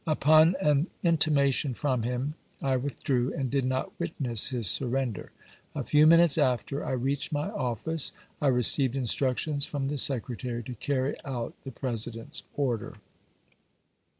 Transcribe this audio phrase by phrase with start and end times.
[0.07, 5.31] Upon an intimation from him I withdrew and did not witness his surrender.
[5.75, 8.11] A few minutes after I reached my of&ce
[8.41, 12.95] I re ceived instructions from the Secretary to carry out the President's order.